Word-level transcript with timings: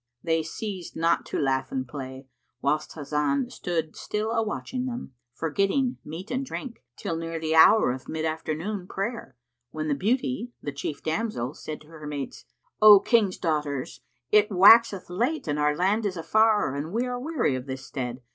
"'They 0.23 0.41
ceased 0.41 0.95
not 0.95 1.27
to 1.27 1.37
laugh 1.37 1.71
and 1.71 1.87
play, 1.87 2.25
whilst 2.59 2.93
Hasan 2.95 3.51
stood 3.51 3.95
still 3.95 4.31
a 4.31 4.41
watching 4.41 4.87
them, 4.87 5.13
forgetting 5.35 5.97
meat 6.03 6.31
and 6.31 6.43
drink, 6.43 6.83
till 6.97 7.15
near 7.15 7.39
the 7.39 7.53
hour 7.53 7.91
of 7.91 8.09
mid 8.09 8.25
afternoon 8.25 8.87
prayer, 8.87 9.37
when 9.69 9.89
the 9.89 9.93
beauty, 9.93 10.53
the 10.59 10.71
chief 10.71 11.03
damsel, 11.03 11.53
said 11.53 11.81
to 11.81 11.87
her 11.89 12.07
mates, 12.07 12.45
"O 12.81 12.99
Kings' 12.99 13.37
daughters, 13.37 14.01
it 14.31 14.49
waxeth 14.49 15.07
late 15.11 15.47
and 15.47 15.59
our 15.59 15.75
land 15.75 16.07
is 16.07 16.17
afar 16.17 16.73
and 16.73 16.91
we 16.91 17.05
are 17.05 17.19
weary 17.19 17.53
of 17.53 17.67
this 17.67 17.85
stead. 17.85 18.23